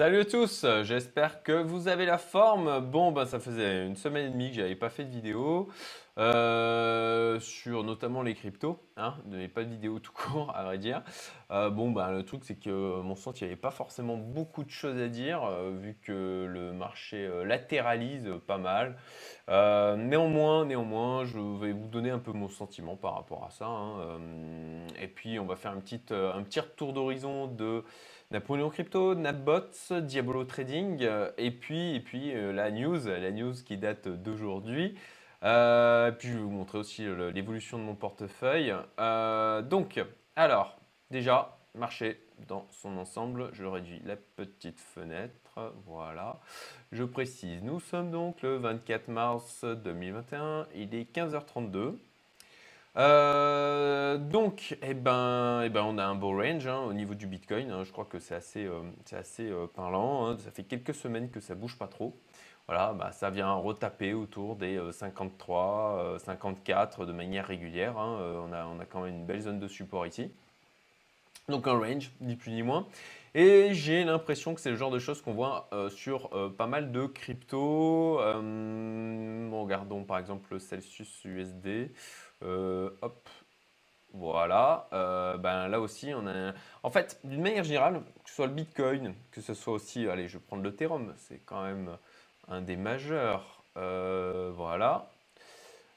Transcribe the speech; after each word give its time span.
Salut 0.00 0.20
à 0.20 0.24
tous, 0.24 0.64
j'espère 0.84 1.42
que 1.42 1.52
vous 1.52 1.86
avez 1.86 2.06
la 2.06 2.16
forme. 2.16 2.80
Bon, 2.80 3.12
ben, 3.12 3.26
ça 3.26 3.38
faisait 3.38 3.84
une 3.84 3.96
semaine 3.96 4.28
et 4.28 4.30
demie 4.30 4.48
que 4.48 4.56
j'avais 4.56 4.74
pas 4.74 4.88
fait 4.88 5.04
de 5.04 5.10
vidéo 5.10 5.68
euh, 6.18 7.38
sur 7.38 7.84
notamment 7.84 8.22
les 8.22 8.34
cryptos, 8.34 8.82
hein, 8.96 9.14
mais 9.26 9.46
pas 9.46 9.62
de 9.62 9.70
vidéo 9.70 10.00
tout 10.00 10.12
court 10.12 10.52
à 10.56 10.64
vrai 10.64 10.76
dire. 10.76 11.02
Euh, 11.50 11.70
bon, 11.70 11.92
ben, 11.92 12.10
le 12.10 12.24
truc 12.24 12.44
c'est 12.44 12.58
que 12.58 13.00
mon 13.00 13.14
sens 13.14 13.40
il 13.40 13.44
n'y 13.44 13.52
avait 13.52 13.60
pas 13.60 13.70
forcément 13.70 14.16
beaucoup 14.16 14.64
de 14.64 14.70
choses 14.70 15.00
à 15.00 15.08
dire 15.08 15.44
euh, 15.44 15.70
vu 15.70 15.96
que 16.02 16.46
le 16.48 16.72
marché 16.72 17.30
latéralise 17.44 18.28
pas 18.46 18.58
mal. 18.58 18.96
néanmoins, 19.48 20.64
néanmoins, 20.64 21.24
je 21.24 21.38
vais 21.38 21.72
vous 21.72 21.88
donner 21.88 22.10
un 22.10 22.18
peu 22.18 22.32
mon 22.32 22.48
sentiment 22.48 22.96
par 22.96 23.14
rapport 23.14 23.44
à 23.44 23.50
ça. 23.50 23.66
Hein, 23.66 24.18
et 25.00 25.08
puis 25.08 25.38
on 25.38 25.46
va 25.46 25.56
faire 25.56 25.72
un 25.72 25.80
petit, 25.80 26.02
un 26.10 26.42
petit 26.42 26.60
tour 26.76 26.92
d'horizon 26.92 27.46
de 27.46 27.84
Napoléon 28.32 28.70
Crypto, 28.70 29.14
Napbots, 29.14 30.00
Diabolo 30.02 30.44
Trading, 30.44 31.08
et 31.38 31.50
puis, 31.50 31.94
et 31.94 32.00
puis 32.00 32.32
la 32.34 32.70
news, 32.70 32.98
la 33.06 33.30
news 33.30 33.54
qui 33.64 33.76
date 33.76 34.08
d'aujourd'hui. 34.08 34.96
Euh, 35.42 36.10
puis 36.12 36.28
je 36.28 36.34
vais 36.34 36.42
vous 36.42 36.50
montrer 36.50 36.78
aussi 36.78 37.06
l'évolution 37.32 37.78
de 37.78 37.84
mon 37.84 37.94
portefeuille. 37.94 38.74
donc, 38.98 40.00
alors, 40.36 40.78
déjà, 41.10 41.58
marché 41.74 42.20
dans 42.48 42.66
son 42.70 42.96
ensemble. 42.98 43.50
Je 43.52 43.64
réduis 43.64 44.00
la 44.04 44.16
petite 44.16 44.80
fenêtre. 44.80 45.72
Voilà. 45.86 46.40
Je 46.92 47.04
précise, 47.04 47.62
nous 47.62 47.80
sommes 47.80 48.10
donc 48.10 48.42
le 48.42 48.56
24 48.56 49.08
mars 49.08 49.64
2021. 49.64 50.66
Il 50.74 50.94
est 50.94 51.14
15h32. 51.14 51.96
Euh, 52.96 54.18
donc, 54.18 54.76
eh 54.82 54.94
ben, 54.94 55.62
eh 55.64 55.68
ben, 55.68 55.82
on 55.84 55.96
a 55.98 56.04
un 56.04 56.16
beau 56.16 56.36
range 56.36 56.66
hein, 56.66 56.80
au 56.80 56.92
niveau 56.92 57.14
du 57.14 57.26
Bitcoin. 57.26 57.70
Hein. 57.70 57.84
je 57.84 57.92
crois 57.92 58.04
que 58.04 58.18
c'est 58.18 58.34
assez, 58.34 58.64
euh, 58.64 58.80
assez 59.12 59.48
euh, 59.48 59.66
parlant. 59.72 60.26
Hein. 60.26 60.38
ça 60.38 60.50
fait 60.50 60.64
quelques 60.64 60.94
semaines 60.94 61.30
que 61.30 61.40
ça 61.40 61.54
bouge 61.54 61.78
pas 61.78 61.86
trop. 61.86 62.18
Voilà, 62.70 62.92
bah, 62.92 63.10
ça 63.10 63.30
vient 63.30 63.52
retaper 63.54 64.14
autour 64.14 64.54
des 64.54 64.80
53, 64.92 66.18
54 66.20 67.04
de 67.04 67.10
manière 67.10 67.44
régulière. 67.44 67.96
on, 67.96 68.52
a, 68.52 68.64
on 68.64 68.78
a 68.78 68.84
quand 68.84 69.02
même 69.02 69.12
une 69.16 69.26
belle 69.26 69.40
zone 69.40 69.58
de 69.58 69.66
support 69.66 70.06
ici. 70.06 70.30
Donc 71.48 71.66
un 71.66 71.76
range, 71.76 72.12
ni 72.20 72.36
plus 72.36 72.52
ni 72.52 72.62
moins. 72.62 72.86
Et 73.34 73.74
j'ai 73.74 74.04
l'impression 74.04 74.54
que 74.54 74.60
c'est 74.60 74.70
le 74.70 74.76
genre 74.76 74.92
de 74.92 75.00
choses 75.00 75.20
qu'on 75.20 75.32
voit 75.32 75.68
sur 75.88 76.30
pas 76.56 76.68
mal 76.68 76.92
de 76.92 77.06
cryptos. 77.06 78.18
regardons 78.18 80.04
par 80.04 80.18
exemple 80.18 80.52
le 80.52 80.60
Celsius 80.60 81.24
USD. 81.24 81.90
Euh, 82.42 82.90
hop, 83.02 83.28
voilà. 84.12 84.88
Euh, 84.92 85.36
ben 85.36 85.68
là 85.68 85.80
aussi, 85.80 86.12
on 86.14 86.26
a. 86.26 86.52
En 86.82 86.90
fait, 86.90 87.20
d'une 87.24 87.42
manière 87.42 87.64
générale, 87.64 88.02
que 88.24 88.30
ce 88.30 88.36
soit 88.36 88.46
le 88.46 88.54
Bitcoin, 88.54 89.14
que 89.30 89.40
ce 89.40 89.54
soit 89.54 89.74
aussi, 89.74 90.08
allez, 90.08 90.28
je 90.28 90.38
vais 90.38 90.44
prendre 90.44 90.62
l'Ethereum, 90.62 91.12
c'est 91.16 91.40
quand 91.44 91.62
même 91.62 91.96
un 92.48 92.62
des 92.62 92.76
majeurs. 92.76 93.64
Euh, 93.76 94.50
voilà. 94.54 95.10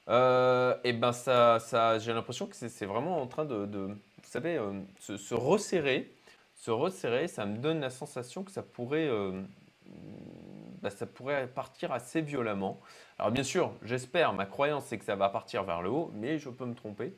et 0.08 0.92
ben 0.92 1.12
ça, 1.12 1.58
ça 1.58 1.98
j'ai 1.98 2.12
l'impression 2.12 2.46
que 2.46 2.54
c'est 2.54 2.86
vraiment 2.86 3.20
en 3.20 3.26
train 3.26 3.44
de, 3.44 3.88
savez, 4.22 4.60
se, 4.98 5.34
resserrer, 5.34 6.12
se 6.56 6.70
resserrer. 6.70 7.28
Ça 7.28 7.46
me 7.46 7.58
donne 7.58 7.80
la 7.80 7.90
sensation 7.90 8.44
que 8.44 8.52
ça 8.52 8.62
pourrait 8.62 9.10
bah, 10.84 10.90
ça 10.90 11.06
pourrait 11.06 11.46
partir 11.46 11.92
assez 11.92 12.20
violemment. 12.20 12.78
Alors 13.18 13.32
bien 13.32 13.42
sûr, 13.42 13.72
j'espère, 13.82 14.34
ma 14.34 14.44
croyance 14.44 14.84
c'est 14.84 14.98
que 14.98 15.04
ça 15.06 15.16
va 15.16 15.30
partir 15.30 15.64
vers 15.64 15.80
le 15.80 15.88
haut, 15.88 16.10
mais 16.14 16.38
je 16.38 16.50
peux 16.50 16.66
me 16.66 16.74
tromper. 16.74 17.16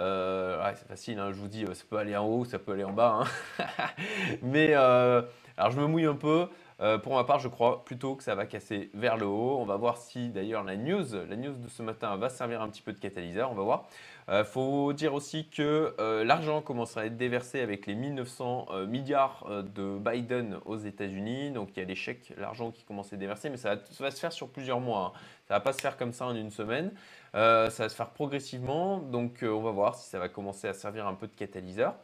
Euh, 0.00 0.72
c'est 0.74 0.88
facile, 0.88 1.20
hein, 1.20 1.30
je 1.30 1.36
vous 1.36 1.46
dis, 1.46 1.64
ça 1.64 1.84
peut 1.88 1.96
aller 1.96 2.16
en 2.16 2.26
haut, 2.26 2.44
ça 2.44 2.58
peut 2.58 2.72
aller 2.72 2.82
en 2.82 2.92
bas. 2.92 3.20
Hein. 3.22 3.66
mais 4.42 4.70
euh, 4.72 5.22
alors 5.56 5.70
je 5.70 5.80
me 5.80 5.86
mouille 5.86 6.06
un 6.06 6.16
peu. 6.16 6.48
Euh, 6.80 6.98
pour 6.98 7.14
ma 7.14 7.24
part, 7.24 7.38
je 7.38 7.48
crois 7.48 7.84
plutôt 7.84 8.16
que 8.16 8.22
ça 8.22 8.34
va 8.34 8.46
casser 8.46 8.90
vers 8.94 9.16
le 9.16 9.26
haut. 9.26 9.58
On 9.58 9.64
va 9.64 9.76
voir 9.76 9.96
si 9.96 10.30
d'ailleurs 10.30 10.64
la 10.64 10.76
news, 10.76 11.04
la 11.28 11.36
news 11.36 11.54
de 11.54 11.68
ce 11.68 11.82
matin 11.82 12.16
va 12.16 12.28
servir 12.28 12.60
un 12.62 12.68
petit 12.68 12.82
peu 12.82 12.92
de 12.92 12.98
catalyseur. 12.98 13.50
On 13.52 13.54
va 13.54 13.62
voir. 13.62 13.88
Il 14.28 14.34
euh, 14.34 14.44
faut 14.44 14.92
dire 14.92 15.14
aussi 15.14 15.48
que 15.48 15.94
euh, 16.00 16.24
l'argent 16.24 16.62
commencera 16.62 17.02
à 17.02 17.04
être 17.06 17.16
déversé 17.16 17.60
avec 17.60 17.86
les 17.86 17.94
1900 17.94 18.66
milliards 18.88 19.46
de 19.62 19.98
Biden 19.98 20.58
aux 20.64 20.78
États-Unis. 20.78 21.52
Donc 21.52 21.70
il 21.76 21.80
y 21.80 21.82
a 21.82 21.86
des 21.86 21.94
chèques, 21.94 22.32
l'argent 22.36 22.70
qui 22.70 22.84
commence 22.84 23.12
à 23.12 23.16
être 23.16 23.20
déversé, 23.20 23.50
mais 23.50 23.56
ça 23.56 23.76
va, 24.00 24.10
se 24.10 24.18
faire 24.18 24.32
sur 24.32 24.48
plusieurs 24.48 24.80
mois. 24.80 25.12
Hein. 25.14 25.18
Ça 25.46 25.54
ne 25.54 25.58
va 25.58 25.60
pas 25.60 25.72
se 25.72 25.80
faire 25.80 25.96
comme 25.96 26.12
ça 26.12 26.26
en 26.26 26.34
une 26.34 26.50
semaine. 26.50 26.92
ça 27.32 27.68
va 27.68 27.88
se 27.88 27.94
faire 27.94 28.10
progressivement. 28.10 28.98
Donc 28.98 29.40
on 29.42 29.62
va 29.62 29.70
voir 29.70 29.94
si 29.94 30.08
ça 30.08 30.18
va 30.18 30.28
commencer 30.28 30.66
à 30.66 30.72
servir 30.72 31.06
un 31.06 31.14
peu 31.14 31.28
de 31.28 31.34
catalyseur. 31.34 31.94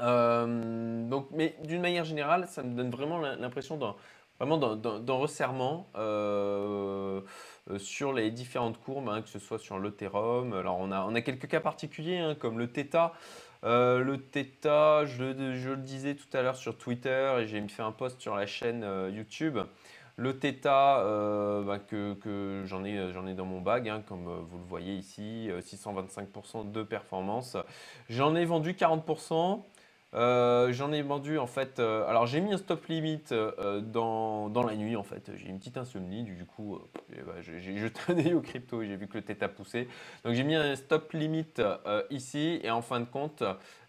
Euh, 0.00 1.08
donc, 1.08 1.28
mais 1.32 1.56
d'une 1.64 1.80
manière 1.80 2.04
générale, 2.04 2.46
ça 2.48 2.62
me 2.62 2.74
donne 2.74 2.90
vraiment 2.90 3.18
l'impression 3.18 3.76
d'un 3.76 3.94
vraiment 4.38 4.56
d'un 4.56 5.12
resserrement 5.12 5.90
euh, 5.96 7.20
euh, 7.70 7.78
sur 7.78 8.14
les 8.14 8.30
différentes 8.30 8.80
courbes, 8.80 9.10
hein, 9.10 9.20
que 9.20 9.28
ce 9.28 9.38
soit 9.38 9.58
sur 9.58 9.78
l'Ethereum. 9.78 10.54
Alors 10.54 10.78
on 10.78 10.90
a, 10.92 11.02
on 11.02 11.14
a 11.14 11.20
quelques 11.20 11.46
cas 11.46 11.60
particuliers 11.60 12.18
hein, 12.18 12.34
comme 12.34 12.58
le 12.58 12.72
Theta. 12.72 13.12
le 13.62 14.16
Theta, 14.16 15.04
je, 15.04 15.24
le 15.24 15.76
disais 15.76 16.14
tout 16.14 16.34
à 16.34 16.40
l'heure 16.40 16.56
sur 16.56 16.78
Twitter 16.78 17.36
et 17.40 17.46
j'ai 17.46 17.60
fait 17.68 17.82
un 17.82 17.92
post 17.92 18.18
sur 18.18 18.34
la 18.34 18.46
chaîne 18.46 18.86
YouTube. 19.14 19.58
Le 20.16 20.38
Theta, 20.38 21.04
bah, 21.66 21.78
que, 21.78 22.14
que 22.14 22.62
j'en 22.64 22.84
ai, 22.84 22.94
ai, 22.94 23.34
dans 23.34 23.44
mon 23.44 23.60
bag, 23.60 23.90
hein, 23.90 24.02
comme 24.06 24.24
vous 24.24 24.56
le 24.56 24.64
voyez 24.64 24.94
ici, 24.94 25.50
625% 25.60 26.70
de 26.70 26.82
performance. 26.82 27.58
J'en 28.08 28.34
ai 28.34 28.46
vendu 28.46 28.72
40%. 28.72 29.62
Euh, 30.12 30.72
j'en 30.72 30.92
ai 30.92 31.02
vendu 31.02 31.38
en 31.38 31.46
fait. 31.46 31.78
Euh, 31.78 32.06
alors 32.08 32.26
j'ai 32.26 32.40
mis 32.40 32.52
un 32.52 32.56
stop 32.56 32.84
limit 32.86 33.22
euh, 33.30 33.80
dans, 33.80 34.48
dans, 34.48 34.64
la 34.64 34.74
nuit 34.74 34.96
en 34.96 35.04
fait. 35.04 35.30
J'ai 35.36 35.48
une 35.48 35.58
petite 35.58 35.76
insomnie, 35.76 36.24
du 36.24 36.44
coup 36.44 36.80
bah, 37.26 37.34
j'ai 37.40 37.76
jeté 37.76 38.34
crypto 38.42 38.82
j'ai 38.82 38.96
vu 38.96 39.06
que 39.06 39.18
le 39.18 39.22
tête 39.22 39.42
a 39.42 39.48
poussé. 39.48 39.88
Donc 40.24 40.34
j'ai 40.34 40.42
mis 40.42 40.56
un 40.56 40.74
stop 40.74 41.12
limit 41.12 41.46
ici 42.10 42.60
et 42.62 42.70
en 42.70 42.82
fin 42.82 43.00
de 43.00 43.04
compte, 43.04 43.42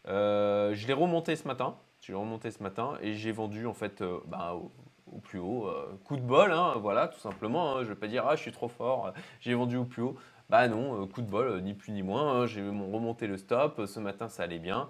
je 0.05 0.87
l'ai 0.87 0.93
remonté 0.93 1.35
ce 1.35 1.47
matin. 1.47 1.75
Je 2.01 2.11
l'ai 2.11 2.17
remonté 2.17 2.49
ce 2.49 2.63
matin 2.63 2.97
et 3.01 3.13
j'ai 3.13 3.31
vendu 3.31 3.67
en 3.67 3.73
fait 3.73 4.03
bah, 4.27 4.55
au, 4.55 5.17
plus 5.19 5.39
haut. 5.39 5.69
coup 6.05 6.15
de 6.17 6.21
bol, 6.21 6.51
hein, 6.51 6.75
voilà, 6.79 7.07
tout 7.07 7.19
simplement. 7.19 7.75
Hein. 7.75 7.79
je 7.79 7.89
ne 7.89 7.89
vais 7.89 7.99
pas 7.99 8.07
dire 8.07 8.25
ah 8.27 8.35
je 8.35 8.41
suis 8.41 8.51
trop 8.51 8.67
fort, 8.67 9.11
j'ai 9.39 9.55
vendu 9.55 9.77
au 9.77 9.85
plus 9.85 10.03
haut. 10.03 10.15
Bah 10.49 10.67
non, 10.67 11.07
coup 11.07 11.21
de 11.21 11.27
bol, 11.27 11.61
ni 11.61 11.73
plus 11.73 11.93
ni 11.93 12.03
moins. 12.03 12.41
Hein. 12.41 12.45
j'ai 12.45 12.61
remonté 12.61 13.25
le 13.25 13.37
stop. 13.37 13.81
Ce 13.87 13.99
matin 13.99 14.27
ça 14.29 14.43
allait 14.43 14.59
bien. 14.59 14.89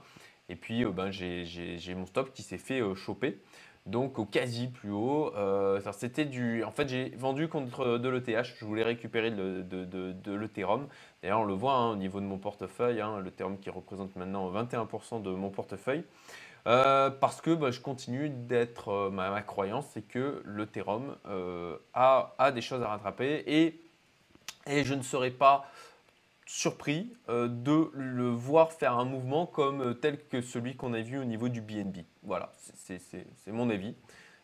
Et 0.52 0.56
puis, 0.56 0.84
euh, 0.84 0.92
ben, 0.92 1.12
j'ai 1.12 1.96
mon 1.96 2.06
stop 2.06 2.34
qui 2.34 2.44
s'est 2.44 2.58
fait 2.58 2.82
euh, 2.82 2.94
choper. 2.94 3.40
Donc 3.88 4.20
au 4.20 4.26
quasi 4.26 4.68
plus 4.68 4.92
haut. 4.92 5.34
Euh, 5.36 5.82
c'était 5.94 6.26
du. 6.26 6.64
En 6.64 6.72
fait, 6.72 6.88
j'ai 6.88 7.10
vendu 7.18 7.48
contre 7.48 7.98
de 7.98 8.10
l'ETH. 8.10 8.56
Je 8.60 8.66
voulais 8.66 8.84
récupérer 8.84 9.32
de, 9.32 9.64
de, 9.64 10.34
l'Ethereum. 10.34 10.88
D'ailleurs, 11.24 11.40
on 11.40 11.46
le 11.46 11.54
voit 11.54 11.74
hein, 11.74 11.92
au 11.92 11.96
niveau 11.96 12.20
de 12.20 12.26
mon 12.26 12.38
portefeuille. 12.38 13.02
Hein, 13.02 13.22
L'Ethereum 13.22 13.58
qui 13.58 13.72
représente 13.72 14.16
maintenant 14.18 14.52
21% 14.52 15.24
de 15.24 15.32
mon 15.32 15.50
portefeuille. 15.50 16.04
parce 16.66 17.42
que 17.42 17.56
bah, 17.56 17.72
je 17.72 17.80
continue 17.80 18.30
d'être. 18.30 19.10
ma, 19.10 19.42
croyance, 19.42 19.88
c'est 19.94 20.08
que 20.08 20.44
l'Ethereum 20.46 21.16
a, 21.96 22.36
a, 22.38 22.52
des 22.52 22.62
choses 22.62 22.84
à 22.84 22.90
rattraper 22.90 23.44
et, 23.48 23.82
et 24.68 24.84
je 24.84 24.94
ne 24.94 25.02
serai 25.02 25.32
pas 25.32 25.66
surpris 26.52 27.14
euh, 27.30 27.48
de 27.48 27.90
le 27.94 28.28
voir 28.30 28.74
faire 28.74 28.98
un 28.98 29.06
mouvement 29.06 29.46
comme 29.46 29.82
euh, 29.82 29.94
tel 29.94 30.22
que 30.28 30.42
celui 30.42 30.76
qu'on 30.76 30.94
a 30.94 31.00
vu 31.00 31.18
au 31.18 31.24
niveau 31.24 31.48
du 31.48 31.62
BNB. 31.62 32.00
Voilà, 32.24 32.52
c'est 32.58 33.00
mon 33.48 33.70
avis. 33.70 33.96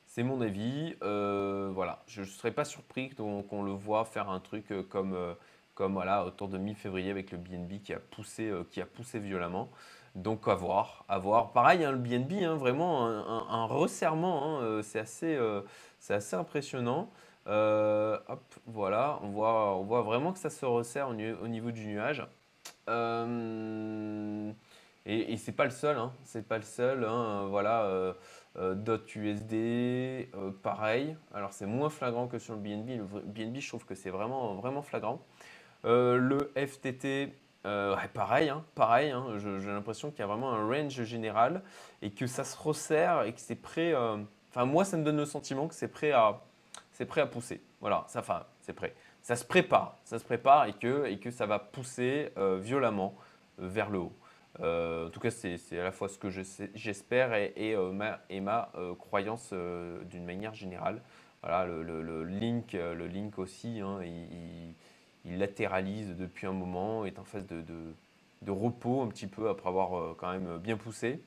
C'est 0.05 0.23
mon 0.23 0.39
avis. 0.39 0.95
Euh, 1.03 1.69
voilà, 1.73 2.03
je 2.07 2.21
ne 2.21 2.25
serais 2.25 2.51
pas 2.51 2.63
surpris 2.63 3.09
qu'on 3.09 3.61
le 3.61 3.71
voit 3.71 4.05
faire 4.05 4.29
un 4.29 4.39
truc 4.39 4.71
comme, 4.87 5.17
comme 5.75 5.97
autour 5.97 6.47
de 6.47 6.57
mi-février 6.57 7.11
avec 7.11 7.31
le 7.31 7.37
BNB 7.37 7.81
qui 7.83 7.93
a 7.93 7.99
poussé, 7.99 8.53
qui 8.71 8.79
a 8.79 8.85
poussé 8.85 9.19
violemment. 9.19 9.69
Donc 10.15 10.47
à 10.47 10.55
voir, 10.55 11.03
à 11.09 11.19
voir. 11.19 11.51
Pareil, 11.51 11.83
hein, 11.83 11.91
le 11.91 11.97
BNB, 11.97 12.41
hein, 12.41 12.55
vraiment 12.55 13.05
un, 13.05 13.65
resserrement, 13.65 14.61
hein, 14.61 14.81
c'est 14.81 14.99
assez 14.99 16.35
impressionnant. 16.35 17.11
Euh, 17.47 18.17
hop, 18.27 18.43
voilà, 18.65 19.19
on 19.23 19.29
voit, 19.29 19.75
on 19.77 19.83
voit 19.83 20.01
vraiment 20.01 20.33
que 20.33 20.39
ça 20.39 20.49
se 20.49 20.65
resserre 20.65 21.09
au, 21.09 21.47
niveau 21.47 21.71
du 21.71 21.87
nuage. 21.87 22.25
Euh, 22.89 24.51
et, 25.05 25.37
c'est 25.37 25.53
pas 25.53 25.63
le 25.63 25.71
seul, 25.71 25.97
hein, 25.97 26.11
c'est 26.25 26.45
pas 26.45 26.57
le 26.57 26.63
seul. 26.63 27.05
Hein, 27.05 27.47
voilà, 27.49 27.83
euh, 27.83 28.13
USD, 29.15 30.29
pareil. 30.61 31.15
Alors 31.33 31.53
c'est 31.53 31.65
moins 31.65 31.89
flagrant 31.89 32.27
que 32.27 32.39
sur 32.39 32.53
le 32.53 32.59
BNB. 32.59 32.97
Le 32.97 33.21
BNB, 33.21 33.59
je 33.59 33.67
trouve 33.69 33.85
que 33.85 33.95
c'est 33.95 34.09
vraiment, 34.09 34.55
vraiment 34.55 34.81
flagrant. 34.81 35.21
le 35.83 36.51
FTT, 36.57 37.31
pareil, 38.13 38.49
hein, 38.49 38.65
pareil. 38.75 39.13
J'ai 39.37 39.71
l'impression 39.71 40.11
qu'il 40.11 40.19
y 40.19 40.23
a 40.23 40.27
vraiment 40.27 40.51
un 40.51 40.67
range 40.67 41.03
général 41.03 41.63
et 42.01 42.11
que 42.11 42.27
ça 42.27 42.43
se 42.43 42.57
resserre 42.57 43.23
et 43.23 43.31
que 43.31 43.39
c'est 43.39 43.55
prêt. 43.55 43.93
Enfin, 44.49 44.65
moi, 44.65 44.83
ça 44.83 44.97
me 44.97 45.03
donne 45.05 45.17
le 45.17 45.25
sentiment 45.25 45.69
que 45.69 45.75
c'est 45.75 45.87
prêt 45.87 46.11
à 46.11 46.41
c'est 46.97 47.05
prêt 47.05 47.21
à 47.21 47.27
pousser. 47.27 47.61
Voilà, 47.79 48.05
ça, 48.07 48.21
enfin, 48.21 48.43
c'est 48.59 48.73
prêt. 48.73 48.95
Ça 49.21 49.35
se 49.35 49.45
prépare, 49.45 49.99
ça 50.03 50.17
se 50.17 50.23
prépare 50.25 50.65
et 50.65 50.73
que, 50.73 51.05
et 51.05 51.19
que 51.19 51.29
ça 51.29 51.45
va 51.45 51.59
pousser 51.59 52.31
euh, 52.37 52.57
violemment 52.59 53.13
euh, 53.61 53.67
vers 53.67 53.91
le 53.91 53.99
haut. 53.99 54.13
en 54.59 55.09
tout 55.11 55.19
cas, 55.19 55.29
c'est 55.29 55.79
à 55.79 55.83
la 55.83 55.91
fois 55.91 56.09
ce 56.09 56.17
que 56.17 56.29
j'espère 56.31 57.35
et, 57.35 57.75
ma, 57.93 58.19
et 58.31 58.41
ma 58.41 58.71
croyance 58.97 59.53
d'une 59.53 60.25
manière 60.25 60.55
générale. 60.55 61.03
Voilà, 61.43 61.67
le, 61.67 62.23
link, 62.23 62.73
le 62.73 63.05
link 63.05 63.37
aussi, 63.37 63.79
hein, 63.79 63.99
il, 64.03 65.37
latéralise 65.37 66.15
depuis 66.17 66.47
un 66.47 66.53
moment, 66.53 67.05
est 67.05 67.19
en 67.19 67.23
phase 67.23 67.45
de, 67.45 67.61
de, 68.41 68.51
repos 68.51 69.03
un 69.03 69.07
petit 69.07 69.27
peu 69.27 69.49
après 69.49 69.69
avoir 69.69 70.15
quand 70.15 70.31
même 70.31 70.57
bien 70.57 70.77
poussé. 70.77 71.21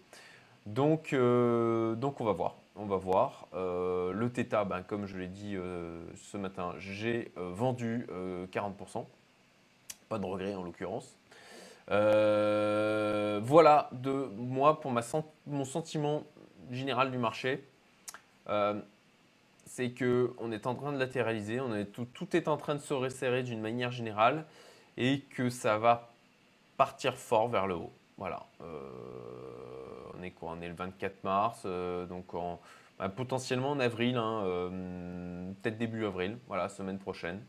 Donc, 0.66 1.14
donc 1.14 2.20
on 2.20 2.24
va 2.24 2.32
voir 2.32 2.56
on 2.76 2.86
va 2.86 2.96
voir. 2.96 3.48
Euh, 3.54 4.12
le 4.12 4.30
Theta, 4.30 4.64
ben, 4.64 4.82
comme 4.82 5.06
je 5.06 5.18
l'ai 5.18 5.28
dit 5.28 5.56
euh, 5.56 6.02
ce 6.16 6.36
matin, 6.36 6.74
j'ai 6.78 7.32
euh, 7.36 7.50
vendu 7.52 8.06
40%. 8.52 9.04
Pas 10.08 10.18
de 10.18 10.24
regret 10.24 10.54
en 10.54 10.62
l'occurrence. 10.62 11.16
voilà 11.88 13.88
de 13.92 14.28
moi 14.36 14.80
pour 14.80 14.92
mon 15.46 15.64
sentiment 15.64 16.24
général 16.70 17.10
du 17.10 17.18
marché. 17.18 17.64
c'est 19.66 19.90
que 19.90 20.32
on 20.38 20.50
est 20.50 20.66
en 20.66 20.74
train 20.74 20.92
de 20.92 20.98
latéraliser, 20.98 21.60
tout 22.12 22.36
est 22.36 22.48
en 22.48 22.56
train 22.56 22.74
de 22.74 22.80
se 22.80 22.94
resserrer 22.94 23.44
d'une 23.44 23.60
manière 23.60 23.92
générale 23.92 24.46
et 24.96 25.20
que 25.20 25.48
ça 25.48 25.78
va 25.78 26.10
partir 26.76 27.16
fort 27.16 27.48
vers 27.48 27.68
le 27.68 27.76
haut. 27.76 27.92
Voilà 28.20 28.46
on 30.20 30.22
est 30.22 30.30
quoi 30.30 30.54
On 30.56 30.60
est 30.60 30.68
le 30.68 30.74
24 30.74 31.24
mars, 31.24 31.62
euh, 31.64 32.06
donc 32.06 32.26
bah, 32.98 33.08
potentiellement 33.08 33.70
en 33.70 33.80
avril, 33.80 34.16
hein, 34.16 34.42
euh, 34.44 35.52
peut-être 35.62 35.78
début 35.78 36.04
avril, 36.04 36.38
voilà, 36.46 36.68
semaine 36.68 36.98
prochaine. 36.98 37.40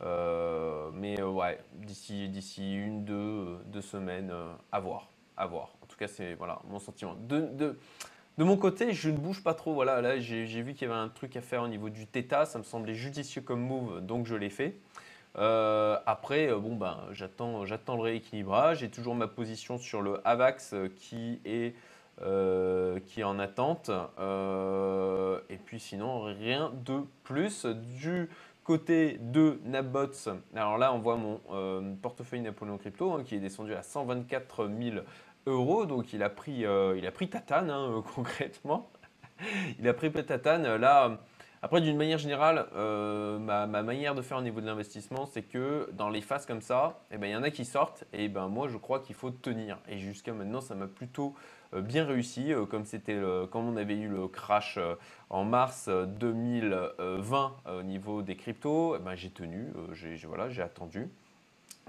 Euh, 0.00 0.90
mais 0.92 1.22
ouais, 1.22 1.60
d'ici, 1.74 2.74
une, 2.74 3.04
deux, 3.04 3.80
semaines, 3.80 4.32
à 4.72 4.80
voir, 4.80 5.08
à. 5.36 5.46
En 5.46 5.86
tout 5.86 5.96
cas, 5.96 6.08
c'est 6.08 6.34
voilà 6.34 6.60
mon 6.68 6.78
sentiment. 6.78 7.14
De, 7.14 7.78
mon 8.38 8.56
côté, 8.56 8.92
je 8.92 9.10
ne 9.10 9.16
bouge 9.16 9.44
pas 9.44 9.54
trop. 9.54 9.74
Voilà, 9.74 10.00
là, 10.00 10.18
j'ai, 10.18 10.44
vu 10.44 10.74
qu'il 10.74 10.88
y 10.88 10.90
avait 10.90 11.00
un 11.00 11.08
truc 11.08 11.36
à 11.36 11.40
faire 11.40 11.62
au 11.62 11.68
niveau 11.68 11.90
du 11.90 12.06
Theta. 12.06 12.44
Ça 12.46 12.58
me 12.58 12.64
semblait 12.64 12.94
judicieux 12.94 13.42
comme 13.42 13.60
move, 13.60 14.00
donc 14.00 14.26
je 14.26 14.34
l'ai 14.34 14.50
fait. 14.50 14.76
Après, 15.36 16.48
bon 16.54 16.76
ben, 16.76 16.98
j'attends, 17.12 17.64
le 17.64 18.00
rééquilibrage. 18.00 18.78
J'ai 18.78 18.90
toujours 18.90 19.14
ma 19.14 19.28
position 19.28 19.78
sur 19.78 20.02
le 20.02 20.20
AVAX 20.26 20.74
qui 20.96 21.40
est 21.44 21.74
euh, 22.22 23.00
qui 23.06 23.20
est 23.20 23.24
en 23.24 23.40
attente. 23.40 23.90
Euh, 24.20 25.40
et 25.50 25.56
puis 25.56 25.80
sinon, 25.80 26.22
rien 26.22 26.72
de 26.84 27.00
plus. 27.24 27.66
Du 27.66 28.30
côté 28.62 29.18
de 29.20 29.58
Nabots, 29.64 30.28
alors 30.54 30.78
là, 30.78 30.92
on 30.94 31.00
voit 31.00 31.16
mon 31.16 31.40
euh, 31.50 31.94
portefeuille 32.00 32.40
Napoléon 32.40 32.78
Crypto 32.78 33.12
hein, 33.12 33.24
qui 33.24 33.34
est 33.34 33.40
descendu 33.40 33.74
à 33.74 33.82
124 33.82 34.68
000 34.68 34.96
euros. 35.46 35.86
Donc 35.86 36.12
il 36.12 36.22
a 36.22 36.30
pris, 36.30 36.64
il 36.96 37.06
a 37.06 37.10
pris 37.10 37.28
tatane 37.28 37.70
hein, 37.70 38.02
concrètement. 38.14 38.90
il 39.80 39.88
a 39.88 39.92
pris 39.92 40.12
tatane. 40.12 40.76
Là, 40.76 41.18
après, 41.64 41.80
d'une 41.80 41.96
manière 41.96 42.18
générale, 42.18 42.66
ma, 43.40 43.66
manière 43.66 44.14
de 44.14 44.20
faire 44.20 44.36
au 44.36 44.42
niveau 44.42 44.60
de 44.60 44.66
l'investissement, 44.66 45.24
c'est 45.24 45.40
que 45.40 45.88
dans 45.94 46.10
les 46.10 46.20
phases 46.20 46.44
comme 46.44 46.60
ça, 46.60 47.00
eh 47.10 47.16
ben, 47.16 47.26
il 47.26 47.32
y 47.32 47.36
en 47.36 47.42
a 47.42 47.48
qui 47.48 47.64
sortent 47.64 48.04
et 48.12 48.28
ben, 48.28 48.48
moi, 48.48 48.68
je 48.68 48.76
crois 48.76 49.00
qu'il 49.00 49.14
faut 49.14 49.30
tenir. 49.30 49.78
Et 49.88 49.98
jusqu'à 49.98 50.34
maintenant, 50.34 50.60
ça 50.60 50.74
m'a 50.74 50.88
plutôt 50.88 51.34
euh, 51.72 51.80
bien 51.80 52.04
réussi, 52.04 52.52
euh, 52.52 52.66
comme 52.66 52.84
c'était 52.84 53.18
comme 53.50 53.66
on 53.66 53.78
avait 53.78 53.96
eu 53.96 54.08
le 54.08 54.28
crash 54.28 54.76
euh, 54.76 54.94
en 55.30 55.44
mars 55.44 55.88
2020 55.88 57.52
au 57.78 57.82
niveau 57.82 58.20
des 58.20 58.36
cryptos, 58.36 58.96
eh 58.96 58.98
ben, 58.98 59.14
j'ai 59.14 59.30
tenu, 59.30 59.72
j'ai 59.94 60.18
voilà, 60.26 60.48
attendu 60.62 61.08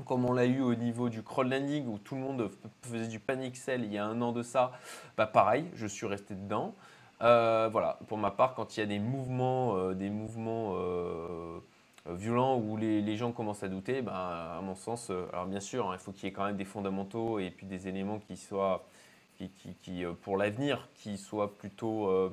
comme 0.06 0.26
on 0.26 0.34
l'a 0.34 0.46
eu 0.46 0.62
au 0.62 0.76
niveau 0.76 1.08
du 1.08 1.24
crowdlending 1.24 1.88
où 1.88 1.98
tout 1.98 2.16
le 2.16 2.22
monde 2.22 2.50
faisait 2.82 3.08
du 3.08 3.20
panic 3.20 3.56
sell 3.56 3.84
il 3.86 3.94
y 3.94 3.98
a 3.98 4.06
un 4.06 4.22
an 4.22 4.34
de 4.34 4.44
ça, 4.44 4.74
bah 5.16 5.26
pareil, 5.26 5.66
je 5.74 5.88
suis 5.88 6.06
resté 6.06 6.34
dedans. 6.36 6.76
Voilà, 7.20 8.00
pour 8.08 8.18
ma 8.18 8.32
part, 8.32 8.56
quand 8.56 8.78
il 8.78 8.80
y 8.80 8.84
a 8.84 8.86
des 8.86 9.00
mouvements, 9.00 9.92
des 9.94 10.10
mouvements 10.10 10.76
violents 12.08 12.58
où 12.58 12.78
les, 12.78 13.18
gens 13.18 13.32
commencent 13.32 13.64
à 13.64 13.68
douter, 13.68 14.02
bah, 14.02 14.58
à 14.58 14.62
mon 14.62 14.76
sens, 14.76 15.12
alors 15.32 15.46
bien 15.46 15.60
sûr, 15.60 15.90
hein, 15.90 15.96
il 15.96 16.00
faut 16.00 16.12
qu'il 16.12 16.26
y 16.26 16.28
ait 16.28 16.34
quand 16.34 16.46
même 16.46 16.58
des 16.58 16.66
fondamentaux 16.66 17.40
et 17.40 17.50
puis 17.50 17.66
des 17.66 17.88
éléments 17.88 18.20
qui 18.20 18.38
soient 18.38 18.86
qui, 19.82 20.06
euh, 20.06 20.14
pour 20.22 20.38
l'avenir, 20.38 20.88
qui 20.96 21.18
soit 21.18 21.58
plutôt 21.58 22.08
euh, 22.08 22.30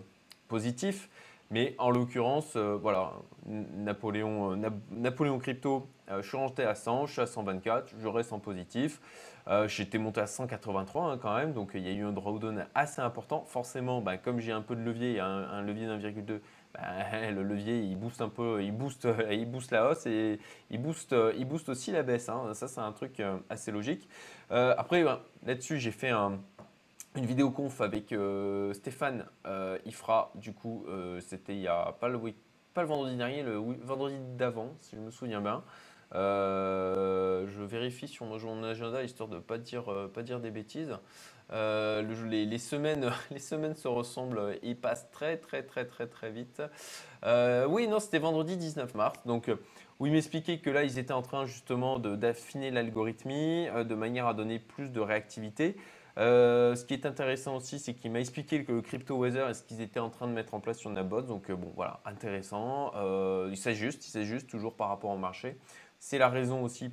positif. 0.49 1.09
Mais 1.51 1.75
en 1.79 1.91
l'occurrence, 1.91 2.55
euh, 2.57 2.79
voilà, 2.81 3.13
Napoléon, 3.47 4.57
Napoléon 4.91 5.39
Crypto, 5.39 5.87
je 6.21 6.29
suis 6.29 6.37
rentré 6.37 6.65
à 6.65 6.75
100, 6.75 7.07
je 7.07 7.13
suis 7.13 7.21
à 7.21 7.27
124, 7.27 7.95
je 7.99 8.09
reste 8.09 8.33
en 8.33 8.39
positif. 8.39 9.01
J'étais 9.67 9.99
monté 9.99 10.21
à 10.21 10.27
183 10.27 11.05
hein, 11.05 11.19
quand 11.21 11.35
même, 11.35 11.53
donc 11.53 11.73
il 11.75 11.81
y 11.81 11.89
a 11.89 11.93
eu 11.93 12.05
un 12.05 12.13
drawdown 12.13 12.67
assez 12.75 13.01
important. 13.01 13.45
Forcément, 13.47 14.01
bah, 14.01 14.17
comme 14.17 14.39
j'ai 14.39 14.53
un 14.53 14.63
peu 14.63 14.77
de 14.77 14.83
levier, 14.83 15.19
un, 15.19 15.63
levier 15.63 15.87
d'1,2, 15.87 16.41
bah, 16.75 16.81
le 17.31 17.43
levier 17.43 17.81
il 17.81 17.97
booste 17.97 18.21
un 18.21 18.29
peu, 18.29 18.63
il 18.63 18.73
booste, 18.73 19.09
il 19.31 19.51
booste 19.51 19.73
la 19.73 19.89
hausse 19.89 20.07
et 20.07 20.39
il 20.71 20.81
booste, 20.81 21.13
aussi 21.69 21.91
la 21.91 22.03
baisse. 22.03 22.29
Hein. 22.29 22.55
Ça, 22.55 22.69
c'est 22.69 22.81
un 22.81 22.93
truc 22.93 23.21
assez 23.51 23.73
logique. 23.73 24.09
après, 24.51 25.03
bah, 25.03 25.25
là-dessus, 25.45 25.79
j'ai 25.79 25.93
fait 25.93 26.11
un, 26.11 26.39
une 27.15 27.27
vidéo 27.27 27.51
conf 27.51 27.81
avec 27.81 28.13
euh, 28.13 28.73
Stéphane 28.73 29.27
euh, 29.47 29.79
fera 29.91 30.33
Du 30.35 30.53
coup, 30.53 30.85
euh, 30.89 31.21
c'était 31.21 31.55
il 31.55 31.61
y 31.61 31.69
a 31.69 31.95
pas 32.01 32.09
le, 32.09 32.19
pas 32.73 32.83
le 32.83 32.89
vendredi 32.89 33.17
dernier, 33.17 33.43
le 33.43 33.57
vendredi 33.57 34.17
d'avant, 34.37 34.73
si 34.81 34.97
je 34.97 35.01
me 35.01 35.11
souviens 35.11 35.41
bien. 35.41 35.63
Je 36.13 37.63
vérifie 37.63 38.09
sur 38.09 38.27
mon, 38.27 38.63
agenda 38.65 39.03
histoire 39.03 39.29
de 39.29 39.37
ne 39.37 39.41
pas 39.41 39.59
dire, 39.59 39.85
pas 40.13 40.23
dire 40.23 40.41
des 40.41 40.51
bêtises. 40.51 40.97
les, 41.51 42.59
semaines, 42.59 43.11
les 43.31 43.39
semaines 43.39 43.75
se 43.75 43.89
ressemblent, 43.89 44.59
ils 44.63 44.77
passent 44.77 45.11
très 45.11 45.37
très 45.37 45.63
très 45.63 45.85
très 45.85 46.07
très 46.07 46.31
vite. 46.31 46.63
oui, 47.25 47.89
non, 47.89 48.01
c'était 48.01 48.19
vendredi 48.19 48.57
19 48.57 48.95
mars. 48.95 49.19
Donc, 49.27 49.51
où 50.01 50.07
il 50.07 50.13
m'expliquait 50.13 50.59
que 50.59 50.71
là, 50.71 50.85
ils 50.85 50.99
étaient 50.99 51.13
en 51.13 51.23
train 51.23 51.47
justement 51.47 51.99
d'affiner 51.99 52.71
l'algorithmie 52.71 53.69
de 53.69 53.95
manière 53.95 54.27
à 54.27 54.35
donner 54.35 54.59
plus 54.59 54.91
de 54.91 55.01
réactivité. 55.01 55.77
Euh, 56.19 56.75
ce 56.75 56.85
qui 56.85 56.95
est 56.95 57.07
intéressant 57.07 57.57
aussi, 57.57 57.79
c'est 57.79 57.95
qu'il 57.95 58.11
m'a 58.11 58.21
expliqué 58.21 58.65
que 58.65 58.73
le 58.73 58.83
Crypto 58.83 59.17
Weather 59.17 59.49
est 59.49 59.55
ce 59.55 59.63
qu'ils 59.63 59.81
étaient 59.81 60.01
en 60.01 60.11
train 60.11 60.27
de 60.27 60.33
mettre 60.33 60.55
en 60.55 60.61
place 60.61 60.79
sur 60.79 60.91
Nabot. 60.91 61.23
Donc, 61.23 61.51
euh, 61.51 61.57
bon, 61.57 61.73
voilà, 61.75 62.01
intéressant. 62.05 62.93
Euh, 62.97 63.49
il 63.51 63.57
s'ajuste, 63.57 64.07
il 64.07 64.11
s'ajuste 64.11 64.49
toujours 64.49 64.75
par 64.75 64.89
rapport 64.89 65.11
au 65.11 65.17
marché. 65.17 65.57
C'est 66.05 66.19
la 66.19 66.29
raison 66.29 66.65
aussi 66.65 66.91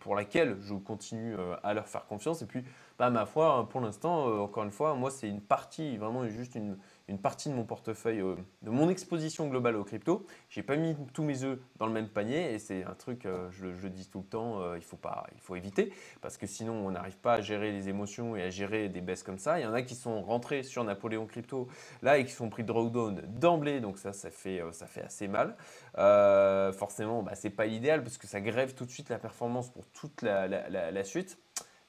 pour 0.00 0.14
laquelle 0.14 0.58
je 0.60 0.74
continue 0.74 1.34
à 1.62 1.72
leur 1.72 1.88
faire 1.88 2.04
confiance. 2.04 2.42
Et 2.42 2.46
puis, 2.46 2.62
bah, 2.98 3.10
ma 3.10 3.26
foi, 3.26 3.68
pour 3.68 3.80
l'instant, 3.80 4.42
encore 4.42 4.64
une 4.64 4.70
fois, 4.70 4.94
moi, 4.94 5.10
c'est 5.10 5.28
une 5.28 5.40
partie, 5.40 5.96
vraiment 5.96 6.26
juste 6.28 6.54
une, 6.54 6.76
une 7.08 7.18
partie 7.18 7.50
de 7.50 7.54
mon 7.54 7.64
portefeuille, 7.64 8.20
euh, 8.20 8.36
de 8.62 8.70
mon 8.70 8.88
exposition 8.88 9.48
globale 9.48 9.76
aux 9.76 9.84
crypto. 9.84 10.26
J'ai 10.48 10.62
pas 10.62 10.76
mis 10.76 10.96
tous 11.12 11.22
mes 11.22 11.44
œufs 11.44 11.58
dans 11.76 11.86
le 11.86 11.92
même 11.92 12.08
panier 12.08 12.54
et 12.54 12.58
c'est 12.58 12.84
un 12.84 12.94
truc, 12.94 13.26
euh, 13.26 13.50
je, 13.50 13.74
je, 13.74 13.88
dis 13.88 14.08
tout 14.08 14.20
le 14.20 14.24
temps, 14.24 14.60
euh, 14.60 14.78
il, 14.78 14.84
faut 14.84 14.96
pas, 14.96 15.26
il 15.34 15.40
faut 15.40 15.54
éviter 15.54 15.92
parce 16.22 16.38
que 16.38 16.46
sinon 16.46 16.72
on 16.86 16.90
n'arrive 16.90 17.18
pas 17.18 17.34
à 17.34 17.40
gérer 17.40 17.72
les 17.72 17.88
émotions 17.88 18.36
et 18.36 18.42
à 18.42 18.50
gérer 18.50 18.88
des 18.88 19.02
baisses 19.02 19.22
comme 19.22 19.38
ça. 19.38 19.60
Il 19.60 19.64
y 19.64 19.66
en 19.66 19.74
a 19.74 19.82
qui 19.82 19.94
sont 19.94 20.22
rentrés 20.22 20.62
sur 20.62 20.82
Napoléon 20.82 21.26
Crypto 21.26 21.68
là 22.02 22.18
et 22.18 22.24
qui 22.24 22.32
sont 22.32 22.48
pris 22.48 22.62
de 22.62 22.68
drawdown 22.68 23.20
d'emblée, 23.28 23.80
donc 23.80 23.98
ça, 23.98 24.12
ça 24.12 24.30
fait, 24.30 24.62
ça 24.72 24.86
fait 24.86 25.02
assez 25.02 25.28
mal. 25.28 25.56
forcément, 26.74 27.22
bah, 27.22 27.34
c'est 27.34 27.50
pas 27.50 27.66
l'idéal 27.66 28.02
parce 28.02 28.16
que 28.16 28.26
ça 28.26 28.40
grève 28.40 28.74
tout 28.74 28.86
de 28.86 28.90
suite 28.90 29.10
la 29.10 29.18
performance 29.18 29.70
pour 29.70 29.86
toute 29.88 30.22
la, 30.22 30.48
la 30.48 31.04
suite. 31.04 31.38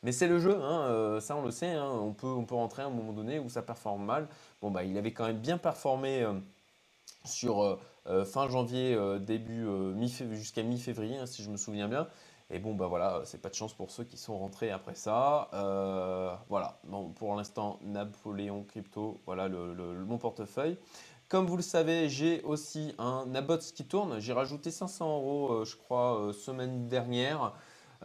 Mais 0.05 0.11
c'est 0.11 0.27
le 0.27 0.37
jeu, 0.37 0.55
hein, 0.61 0.81
euh, 0.81 1.19
ça 1.19 1.35
on 1.35 1.41
le 1.41 1.49
sait, 1.49 1.71
hein, 1.71 1.89
on, 1.89 2.13
peut, 2.13 2.27
on 2.27 2.45
peut 2.45 2.53
rentrer 2.53 2.83
à 2.83 2.85
un 2.85 2.91
moment 2.91 3.11
donné 3.11 3.39
où 3.39 3.49
ça 3.49 3.63
performe 3.63 4.05
mal. 4.05 4.27
Bon, 4.61 4.69
bah, 4.69 4.83
il 4.83 4.95
avait 4.99 5.13
quand 5.13 5.25
même 5.25 5.39
bien 5.39 5.57
performé 5.57 6.21
euh, 6.21 6.33
sur 7.23 7.79
euh, 8.05 8.23
fin 8.23 8.47
janvier, 8.47 8.95
début, 9.19 9.65
jusqu'à 10.33 10.61
mi-février, 10.61 11.17
hein, 11.17 11.25
si 11.25 11.41
je 11.41 11.49
me 11.49 11.57
souviens 11.57 11.87
bien. 11.87 12.07
Et 12.51 12.59
bon, 12.59 12.75
bah 12.75 12.85
voilà, 12.85 13.23
c'est 13.25 13.41
pas 13.41 13.49
de 13.49 13.55
chance 13.55 13.73
pour 13.73 13.89
ceux 13.89 14.03
qui 14.03 14.17
sont 14.17 14.37
rentrés 14.37 14.69
après 14.69 14.93
ça. 14.93 15.49
voilà, 16.49 16.77
bon, 16.83 17.09
pour 17.09 17.35
l'instant, 17.35 17.79
Napoléon 17.81 18.63
Crypto, 18.63 19.19
voilà 19.25 19.47
le, 19.47 19.73
mon 20.05 20.19
portefeuille. 20.19 20.77
Comme 21.29 21.47
vous 21.47 21.57
le 21.57 21.63
savez, 21.63 22.09
j'ai 22.09 22.43
aussi 22.43 22.93
un 22.99 23.25
Nabots 23.25 23.57
qui 23.57 23.85
tourne. 23.85 24.19
J'ai 24.19 24.33
rajouté 24.33 24.69
500 24.69 25.17
euros, 25.17 25.65
je 25.65 25.75
crois, 25.75 26.31
semaine 26.31 26.87
dernière. 26.87 27.55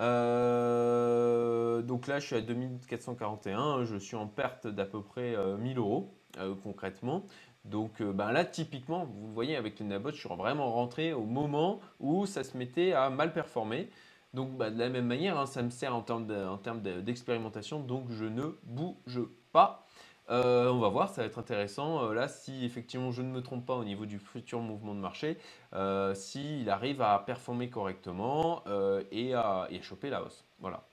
Euh, 0.00 1.82
donc 1.82 2.06
là, 2.06 2.18
je 2.18 2.26
suis 2.26 2.36
à 2.36 2.40
2441. 2.40 3.84
Je 3.84 3.96
suis 3.96 4.16
en 4.16 4.26
perte 4.26 4.66
d'à 4.66 4.86
peu 4.86 5.02
près 5.02 5.36
1000 5.58 5.76
euh, 5.76 5.80
euros 5.80 6.14
euh, 6.38 6.54
concrètement. 6.62 7.26
Donc 7.66 8.02
ben 8.02 8.32
là, 8.32 8.46
typiquement, 8.46 9.04
vous 9.04 9.32
voyez 9.34 9.54
avec 9.54 9.80
le 9.80 9.86
Nabot, 9.86 10.12
je 10.12 10.16
suis 10.16 10.28
vraiment 10.30 10.72
rentré 10.72 11.12
au 11.12 11.24
moment 11.24 11.80
où 11.98 12.24
ça 12.24 12.42
se 12.42 12.56
mettait 12.56 12.92
à 12.92 13.10
mal 13.10 13.34
performer. 13.34 13.90
Donc 14.32 14.56
bah, 14.56 14.70
de 14.70 14.78
la 14.78 14.88
même 14.88 15.06
manière, 15.06 15.38
hein, 15.38 15.44
ça 15.44 15.62
me 15.62 15.68
sert 15.68 15.94
en 15.94 16.00
termes 16.00 16.80
d'expérimentation. 17.02 17.80
donc 17.80 18.06
je 18.08 18.24
ne 18.24 18.44
bouge 18.64 19.20
pas. 19.52 19.86
Euh, 20.30 20.70
on 20.70 20.78
va 20.78 20.88
voir, 20.88 21.08
ça 21.08 21.22
va 21.22 21.26
être 21.26 21.38
intéressant. 21.38 22.04
Euh, 22.04 22.14
là, 22.14 22.28
si 22.28 22.64
effectivement 22.64 23.10
je 23.10 23.22
ne 23.22 23.28
me 23.28 23.42
trompe 23.42 23.66
pas 23.66 23.74
au 23.74 23.84
niveau 23.84 24.06
du 24.06 24.18
futur 24.18 24.60
mouvement 24.60 24.94
de 24.94 25.00
marché, 25.00 25.38
euh, 25.74 26.14
s'il 26.14 26.70
arrive 26.70 27.02
à 27.02 27.18
performer 27.18 27.68
correctement 27.68 28.62
et, 29.10 29.34
à, 29.34 29.68
choper 29.82 30.10
la 30.10 30.22
hausse. 30.22 30.44
Voilà. 30.58 30.84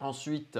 Ensuite, 0.00 0.58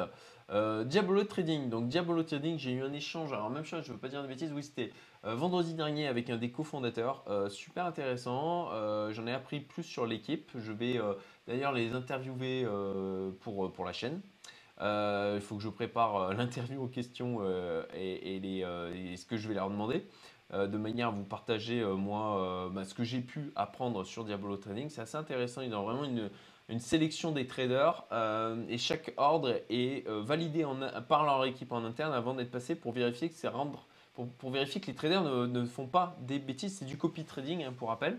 Diabolo 0.50 1.24
Trading. 1.24 1.70
Donc 1.70 1.88
Diabolo 1.88 2.22
Trading, 2.22 2.58
j'ai 2.58 2.72
eu 2.72 2.82
un 2.82 2.92
échange. 2.92 3.32
Alors 3.32 3.48
même 3.50 3.64
chose, 3.64 3.84
je 3.84 3.88
ne 3.88 3.94
veux 3.94 4.00
pas 4.00 4.08
dire 4.08 4.22
de 4.22 4.28
bêtises. 4.28 4.52
Oui, 4.52 4.62
c'était 4.62 4.92
vendredi 5.22 5.74
dernier 5.74 6.08
avec 6.08 6.28
un 6.28 6.36
des 6.36 6.50
cofondateurs. 6.50 7.24
Super 7.48 7.86
intéressant. 7.86 8.68
J'en 9.12 9.26
ai 9.26 9.32
appris 9.32 9.60
plus 9.60 9.84
sur 9.84 10.06
l'équipe. 10.06 10.50
Je 10.56 10.72
vais 10.72 11.00
d'ailleurs 11.46 11.72
les 11.72 11.94
interviewer 11.94 12.66
pour 13.40 13.84
la 13.84 13.92
chaîne. 13.92 14.20
Il 14.80 15.40
faut 15.40 15.56
que 15.56 15.62
je 15.62 15.68
prépare 15.68 16.32
l'interview 16.38 16.82
aux 16.82 16.88
questions 16.88 17.40
et, 17.94 18.40
les, 18.40 19.16
ce 19.16 19.24
que 19.26 19.36
je 19.36 19.48
vais 19.48 19.54
leur 19.54 19.70
demander. 19.70 20.04
de 20.52 20.78
manière 20.78 21.08
à 21.08 21.10
vous 21.10 21.24
partager 21.24 21.84
moi 21.84 22.70
bah, 22.72 22.84
ce 22.84 22.94
que 22.94 23.04
j'ai 23.04 23.20
pu 23.20 23.52
apprendre 23.56 24.04
sur 24.04 24.24
Diabolo 24.24 24.56
Trading. 24.56 24.88
C'est 24.88 25.02
assez 25.02 25.16
intéressant. 25.16 25.60
Ils 25.60 25.74
ont 25.74 25.84
vraiment 25.84 26.04
une, 26.04 26.30
sélection 26.78 27.32
des 27.32 27.48
traders 27.48 28.04
euh, 28.12 28.62
et 28.68 28.78
chaque 28.78 29.12
ordre 29.16 29.60
est 29.68 30.06
euh, 30.06 30.22
validé 30.22 30.64
par 31.08 31.24
leur 31.24 31.44
équipe 31.44 31.72
en 31.72 31.84
interne 31.84 32.12
avant 32.12 32.32
d'être 32.32 32.52
passé 32.52 32.76
pour 32.76 32.92
vérifier 32.92 33.28
que 33.28 33.34
c'est 33.34 33.48
rendre 33.48 33.88
pour, 34.38 34.50
vérifier 34.50 34.80
que 34.80 34.88
les 34.88 34.94
traders 34.94 35.22
ne, 35.22 35.64
font 35.64 35.86
pas 35.86 36.16
des 36.20 36.38
bêtises. 36.38 36.76
C'est 36.78 36.84
du 36.84 36.96
copy 36.96 37.24
trading 37.24 37.64
hein, 37.64 37.72
pour 37.76 37.88
rappel. 37.88 38.18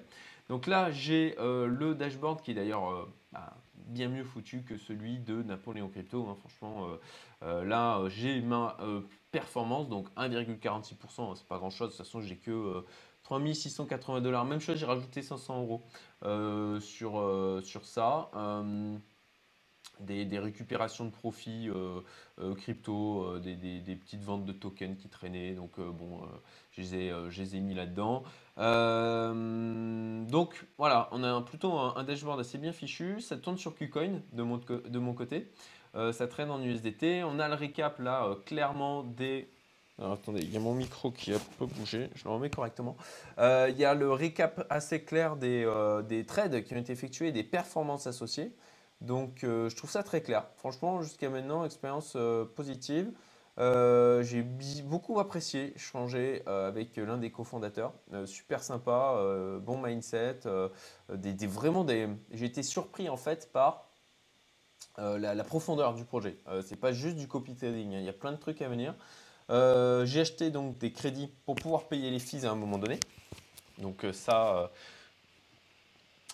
Donc 0.51 0.67
là 0.67 0.91
j'ai 0.91 1.35
euh, 1.39 1.65
le 1.65 1.95
dashboard 1.95 2.41
qui 2.43 2.51
est 2.51 2.53
d'ailleurs 2.53 3.07
bah, 3.31 3.55
bien 3.73 4.09
mieux 4.09 4.23
foutu 4.23 4.61
que 4.61 4.77
celui 4.77 5.17
de 5.17 5.41
Napoléon 5.41 5.89
Crypto. 5.89 6.27
Hein. 6.29 6.35
franchement 6.35 6.87
là 7.41 8.03
j'ai 8.09 8.41
ma 8.41 8.77
performance 9.31 9.89
donc 9.89 10.09
1,46%, 10.15 11.35
c'est 11.35 11.47
pas 11.47 11.57
grand 11.57 11.71
chose. 11.71 11.87
De 11.87 11.95
toute 11.95 12.05
façon 12.05 12.21
j'ai 12.21 12.35
que 12.35 12.83
3680 13.23 14.21
dollars. 14.21 14.45
Même 14.45 14.59
chose, 14.59 14.77
j'ai 14.77 14.85
rajouté 14.85 15.21
500 15.21 15.61
euros 15.61 15.83
euh, 16.23 16.79
sur, 16.79 17.19
euh, 17.19 17.61
sur 17.61 17.85
ça. 17.85 18.29
Euh, 19.99 20.25
des, 20.25 20.39
récupérations 20.39 21.05
de 21.05 21.11
profits 21.11 21.69
crypto, 22.57 23.37
des, 23.39 23.95
petites 23.95 24.23
ventes 24.23 24.45
de 24.45 24.51
tokens 24.51 24.97
qui 24.97 25.09
traînaient. 25.09 25.53
Donc, 25.53 25.79
bon, 25.79 26.21
je 26.71 26.81
les, 26.81 27.55
ai, 27.55 27.59
mis 27.59 27.73
là-dedans. 27.73 28.23
donc, 30.27 30.65
voilà, 30.77 31.09
on 31.11 31.23
a 31.23 31.41
plutôt 31.41 31.77
un, 31.77 32.03
dashboard 32.03 32.39
assez 32.39 32.57
bien 32.57 32.73
fichu. 32.73 33.21
Ça 33.21 33.37
tourne 33.37 33.57
sur 33.57 33.75
KuCoin 33.75 34.21
de 34.33 34.43
mon, 34.43 35.13
côté. 35.13 35.51
ça 35.93 36.27
traîne 36.27 36.49
en 36.49 36.61
USDT. 36.61 37.23
On 37.23 37.39
a 37.39 37.47
le 37.47 37.55
récap 37.55 37.99
là, 37.99 38.35
clairement 38.45 39.03
des 39.03 39.47
attendez, 40.09 40.41
il 40.41 40.51
y 40.51 40.57
a 40.57 40.59
mon 40.59 40.73
micro 40.73 41.11
qui 41.11 41.33
a 41.33 41.35
un 41.35 41.39
peu 41.59 41.65
bougé, 41.65 42.09
je 42.15 42.23
le 42.23 42.31
remets 42.31 42.49
correctement. 42.49 42.97
Euh, 43.37 43.67
il 43.69 43.77
y 43.77 43.85
a 43.85 43.93
le 43.93 44.11
récap 44.11 44.65
assez 44.69 45.01
clair 45.01 45.35
euh, 45.43 46.01
des, 46.01 46.25
trades 46.25 46.63
qui 46.63 46.73
ont 46.73 46.77
été 46.77 46.93
effectués 46.93 47.31
des 47.31 47.43
performances 47.43 48.07
associées. 48.07 48.51
Donc 49.01 49.43
euh, 49.43 49.69
je 49.69 49.75
trouve 49.75 49.89
ça 49.89 50.03
très 50.03 50.21
clair. 50.21 50.45
Franchement, 50.57 51.01
jusqu'à 51.01 51.29
maintenant, 51.29 51.65
expérience 51.65 52.17
positive. 52.55 53.11
J'ai 53.57 54.43
beaucoup 54.83 55.19
apprécié 55.19 55.73
changer 55.75 56.41
avec 56.47 56.95
l'un 56.95 57.17
des 57.17 57.31
cofondateurs. 57.31 57.93
super 58.25 58.63
sympa, 58.63 59.21
bon 59.61 59.79
mindset. 59.79 60.39
Des, 61.13 61.47
vraiment 61.47 61.83
des... 61.83 62.07
J'ai 62.31 62.45
été 62.45 62.63
surpris 62.63 63.07
en 63.07 63.17
fait 63.17 63.51
par 63.51 63.87
la, 64.97 65.43
profondeur 65.43 65.93
du 65.93 66.05
projet. 66.05 66.39
C'est 66.63 66.79
pas 66.79 66.91
juste 66.91 67.17
du 67.17 67.27
copy 67.27 67.55
trading, 67.55 67.93
hein. 67.93 67.99
il 67.99 68.05
y 68.05 68.09
a 68.09 68.13
plein 68.13 68.31
de 68.31 68.37
trucs 68.37 68.63
à 68.63 68.69
venir. 68.69 68.95
Euh, 69.51 70.05
j'ai 70.05 70.21
acheté 70.21 70.49
donc 70.49 70.77
des 70.77 70.91
crédits 70.91 71.29
pour 71.45 71.55
pouvoir 71.55 71.87
payer 71.87 72.09
les 72.09 72.19
fees 72.19 72.45
à 72.45 72.51
un 72.51 72.55
moment 72.55 72.77
donné. 72.77 72.99
Donc 73.79 74.05
euh, 74.05 74.13
ça, 74.13 74.55
euh, 74.55 74.67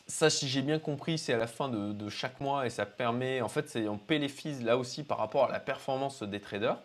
ça 0.08 0.30
si 0.30 0.48
j'ai 0.48 0.62
bien 0.62 0.80
compris, 0.80 1.18
c'est 1.18 1.34
à 1.34 1.38
la 1.38 1.48
fin 1.48 1.70
de, 1.70 2.10
chaque 2.10 2.40
mois 2.40 2.66
et 2.66 2.70
ça 2.70 2.86
permet, 2.86 3.42
en 3.42 3.50
fait, 3.50 3.78
on 3.90 3.98
paie 3.98 4.20
les 4.20 4.32
là 4.64 4.78
aussi 4.78 5.04
par 5.04 5.18
rapport 5.18 5.46
à 5.46 5.52
la 5.52 5.60
performance 5.60 6.24
des 6.24 6.40
traders. 6.40 6.82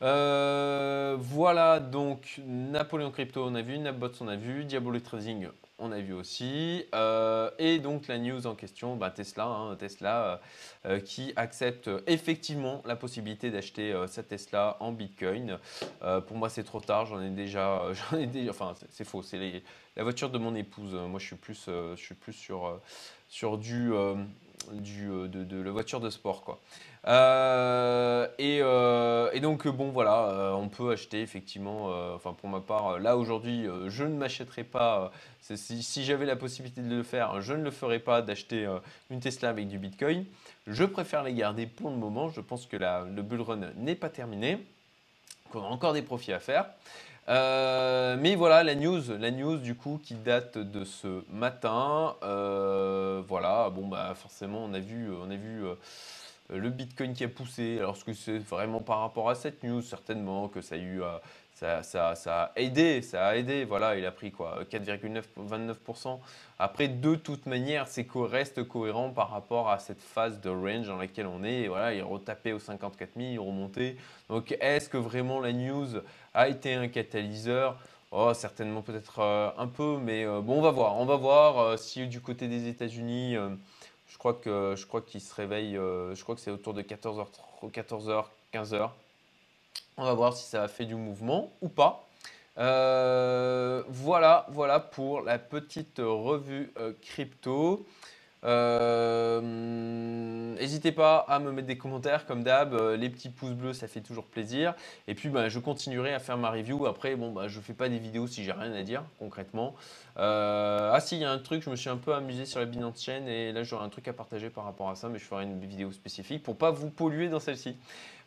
Voilà 0.00 1.80
donc 1.80 2.40
Napoléon 2.46 3.10
Crypto, 3.10 3.44
on 3.44 3.54
a 3.54 3.62
vu, 3.62 3.78
Napbots, 3.78 4.20
on 4.20 4.28
a 4.28 4.36
vu, 4.36 4.64
Diabolo 4.64 5.00
Trading, 5.00 5.48
on 5.78 5.92
a 5.92 6.00
vu 6.00 6.12
aussi. 6.12 6.86
Euh, 6.94 7.50
et 7.58 7.78
donc 7.78 8.06
la 8.08 8.18
news 8.18 8.46
en 8.46 8.54
question, 8.54 8.96
bah, 8.96 9.10
Tesla, 9.10 9.46
hein, 9.46 9.76
Tesla 9.76 10.24
euh, 10.24 10.36
euh, 10.86 11.00
qui 11.00 11.32
accepte 11.36 11.90
effectivement 12.06 12.82
la 12.86 12.96
possibilité 12.96 13.50
d'acheter 13.50 13.94
sa 14.06 14.22
Tesla 14.22 14.76
en 14.80 14.92
Bitcoin. 14.92 15.58
pour 16.26 16.36
moi, 16.36 16.48
c'est 16.48 16.64
trop 16.64 16.80
tard. 16.80 17.06
J'en 17.06 17.20
ai 17.20 17.30
déjà, 17.30 17.82
j'en 17.92 18.18
ai 18.18 18.26
déjà. 18.26 18.50
Enfin, 18.50 18.74
c'est 18.90 19.04
faux. 19.04 19.22
C'est 19.22 19.62
la 19.96 20.02
voiture 20.02 20.30
de 20.30 20.38
mon 20.38 20.54
épouse. 20.54 20.94
Moi, 20.94 21.18
je 21.18 21.26
suis 21.26 21.36
plus, 21.36 21.64
je 21.66 21.96
suis 21.96 22.14
plus 22.14 22.32
sur 22.32 22.80
sur 23.28 23.58
du 23.58 23.92
du, 24.72 25.10
euh, 25.10 25.28
de, 25.28 25.60
la 25.60 25.70
voiture 25.70 26.00
de 26.00 26.10
sport. 26.10 26.42
Quoi. 26.42 26.60
Euh, 27.06 28.26
euh, 28.40 29.30
et, 29.32 29.40
donc, 29.40 29.66
bon, 29.68 29.90
voilà, 29.90 30.54
on 30.56 30.68
peut 30.68 30.92
acheter 30.92 31.22
effectivement, 31.22 31.88
enfin 32.14 32.32
pour 32.32 32.48
ma 32.48 32.60
part, 32.60 32.98
là 32.98 33.16
aujourd'hui, 33.16 33.66
je 33.86 34.04
ne 34.04 34.16
m'achèterai 34.16 34.64
pas, 34.64 35.12
si, 35.40 36.04
j'avais 36.04 36.26
la 36.26 36.36
possibilité 36.36 36.80
de 36.80 36.94
le 36.94 37.02
faire, 37.02 37.40
je 37.40 37.54
ne 37.54 37.62
le 37.62 37.70
ferais 37.70 38.00
pas 38.00 38.22
d'acheter 38.22 38.68
une 39.10 39.20
Tesla 39.20 39.50
avec 39.50 39.68
du 39.68 39.78
Bitcoin. 39.78 40.24
Je 40.66 40.84
préfère 40.84 41.22
les 41.22 41.34
garder 41.34 41.66
pour 41.66 41.90
le 41.90 41.96
moment, 41.96 42.28
je 42.28 42.40
pense 42.40 42.66
que 42.66 42.76
la, 42.76 43.04
le 43.04 43.22
bull 43.22 43.40
run 43.40 43.60
n'est 43.76 43.94
pas 43.94 44.08
terminé, 44.08 44.58
qu'on 45.52 45.62
a 45.62 45.66
encore 45.66 45.92
des 45.92 46.02
profits 46.02 46.32
à 46.32 46.40
faire. 46.40 46.66
Euh, 47.28 48.16
mais 48.20 48.36
voilà 48.36 48.62
la 48.62 48.76
news, 48.76 49.02
la 49.18 49.30
news 49.32 49.56
du 49.56 49.74
coup 49.74 50.00
qui 50.02 50.14
date 50.14 50.58
de 50.58 50.84
ce 50.84 51.24
matin. 51.30 52.14
Euh, 52.22 53.22
voilà, 53.26 53.70
bon 53.70 53.88
bah 53.88 54.14
forcément 54.14 54.64
on 54.64 54.72
a 54.74 54.78
vu, 54.78 55.10
on 55.12 55.30
a 55.30 55.36
vu 55.36 55.64
euh, 55.64 55.74
le 56.48 56.70
Bitcoin 56.70 57.12
qui 57.12 57.24
a 57.24 57.28
poussé. 57.28 57.78
Alors 57.78 57.96
ce 57.96 58.04
que 58.04 58.12
c'est 58.12 58.38
vraiment 58.38 58.80
par 58.80 59.00
rapport 59.00 59.30
à 59.30 59.34
cette 59.34 59.62
news 59.62 59.82
certainement 59.82 60.48
que 60.48 60.60
ça 60.60 60.76
a 60.76 60.78
eu, 60.78 61.00
ça, 61.52 61.82
ça, 61.82 62.14
ça, 62.14 62.42
a 62.42 62.52
aidé, 62.60 63.02
ça 63.02 63.26
a 63.26 63.36
aidé. 63.36 63.64
Voilà, 63.64 63.96
il 63.96 64.04
a 64.06 64.12
pris 64.12 64.30
quoi, 64.30 64.62
4,29%. 64.70 66.18
Après 66.58 66.88
de 66.88 67.14
toute 67.14 67.46
manière, 67.46 67.88
c'est 67.88 68.04
qu'on 68.04 68.26
reste 68.26 68.62
cohérent 68.68 69.10
par 69.10 69.30
rapport 69.30 69.70
à 69.70 69.78
cette 69.78 70.00
phase 70.00 70.40
de 70.40 70.50
range 70.50 70.88
dans 70.88 70.96
laquelle 70.96 71.26
on 71.26 71.42
est. 71.42 71.68
voilà, 71.68 71.94
il 71.94 72.02
retapé 72.02 72.52
aux 72.52 72.58
54 72.58 73.10
000, 73.16 73.28
il 73.32 73.38
remonté. 73.38 73.96
Donc 74.28 74.56
est-ce 74.60 74.88
que 74.88 74.98
vraiment 74.98 75.40
la 75.40 75.52
news 75.52 75.88
a 76.34 76.48
été 76.48 76.74
un 76.74 76.88
catalyseur? 76.88 77.78
Oh, 78.12 78.32
certainement 78.34 78.82
peut-être 78.82 79.18
euh, 79.18 79.50
un 79.58 79.66
peu, 79.66 79.98
mais 79.98 80.24
euh, 80.24 80.40
bon, 80.40 80.58
on 80.58 80.62
va 80.62 80.70
voir. 80.70 80.96
On 80.96 81.04
va 81.04 81.16
voir 81.16 81.58
euh, 81.58 81.76
si 81.76 82.06
du 82.06 82.20
côté 82.20 82.46
des 82.48 82.68
États-Unis, 82.68 83.36
je 84.08 84.18
crois 84.18 84.34
que 84.34 84.74
je 84.76 84.86
crois 84.86 85.02
qu'ils 85.02 85.20
se 85.20 85.34
réveillent. 85.34 85.74
je 85.74 86.22
crois 86.22 86.34
que 86.34 86.40
c'est 86.40 86.50
autour 86.50 86.74
de 86.74 86.82
14h, 86.82 87.26
14h, 87.64 88.24
15h. 88.52 88.90
On 89.96 90.04
va 90.04 90.14
voir 90.14 90.36
si 90.36 90.48
ça 90.48 90.62
a 90.62 90.68
fait 90.68 90.84
du 90.84 90.94
mouvement 90.94 91.52
ou 91.60 91.68
pas. 91.68 92.06
voilà, 92.56 94.46
voilà 94.50 94.80
pour 94.80 95.22
la 95.22 95.38
petite 95.38 95.98
revue 95.98 96.72
crypto. 97.02 97.86
Euh, 98.44 99.40
n'hésitez 100.60 100.92
pas 100.92 101.24
à 101.28 101.38
me 101.38 101.50
mettre 101.52 101.66
des 101.66 101.78
commentaires 101.78 102.26
comme 102.26 102.42
d'hab, 102.42 102.74
euh, 102.74 102.96
les 102.96 103.08
petits 103.08 103.30
pouces 103.30 103.54
bleus 103.54 103.72
ça 103.72 103.88
fait 103.88 104.02
toujours 104.02 104.26
plaisir. 104.26 104.74
Et 105.08 105.14
puis 105.14 105.28
bah, 105.28 105.48
je 105.48 105.58
continuerai 105.58 106.12
à 106.12 106.18
faire 106.18 106.36
ma 106.36 106.50
review. 106.50 106.86
Après 106.86 107.16
bah, 107.16 107.48
je 107.48 107.60
fais 107.60 107.72
pas 107.72 107.88
des 107.88 107.98
vidéos 107.98 108.26
si 108.26 108.44
j'ai 108.44 108.52
rien 108.52 108.72
à 108.72 108.82
dire 108.82 109.02
concrètement. 109.18 109.74
Euh, 110.18 110.90
ah 110.92 111.00
si 111.00 111.16
il 111.16 111.22
y 111.22 111.24
a 111.24 111.30
un 111.30 111.38
truc, 111.38 111.62
je 111.62 111.70
me 111.70 111.76
suis 111.76 111.90
un 111.90 111.96
peu 111.96 112.14
amusé 112.14 112.44
sur 112.46 112.60
la 112.60 112.66
Binance 112.66 113.02
Chain 113.02 113.26
et 113.26 113.52
là 113.52 113.62
j'aurai 113.62 113.84
un 113.84 113.88
truc 113.88 114.06
à 114.08 114.12
partager 114.12 114.50
par 114.50 114.64
rapport 114.64 114.90
à 114.90 114.96
ça, 114.96 115.08
mais 115.08 115.18
je 115.18 115.24
ferai 115.24 115.44
une 115.44 115.58
vidéo 115.58 115.92
spécifique 115.92 116.42
pour 116.42 116.56
pas 116.56 116.70
vous 116.70 116.90
polluer 116.90 117.28
dans 117.28 117.40
celle-ci. 117.40 117.76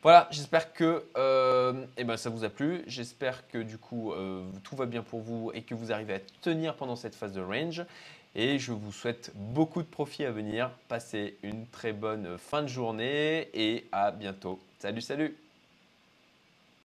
Voilà, 0.01 0.29
j'espère 0.31 0.71
que 0.71 1.03
eh 1.97 2.03
ben, 2.05 2.15
ça 2.15 2.29
vous 2.29 2.45
a 2.45 2.49
plu. 2.49 2.83
J'espère 2.87 3.47
que 3.49 3.57
du 3.57 3.77
coup 3.77 4.13
tout 4.63 4.75
va 4.75 4.85
bien 4.85 5.03
pour 5.03 5.19
vous 5.19 5.51
et 5.53 5.61
que 5.61 5.75
vous 5.75 5.91
arrivez 5.91 6.13
à 6.13 6.19
tenir 6.41 6.75
pendant 6.75 6.95
cette 6.95 7.15
phase 7.15 7.33
de 7.33 7.41
range 7.41 7.83
et 8.35 8.59
je 8.59 8.71
vous 8.71 8.91
souhaite 8.91 9.31
beaucoup 9.35 9.81
de 9.81 9.87
profit 9.87 10.25
à 10.25 10.31
venir. 10.31 10.71
Passez 10.87 11.37
une 11.43 11.67
très 11.67 11.93
bonne 11.93 12.37
fin 12.37 12.61
de 12.61 12.67
journée 12.67 13.49
et 13.53 13.87
à 13.91 14.11
bientôt. 14.11 14.59
Salut, 14.79 15.01
salut 15.01 15.48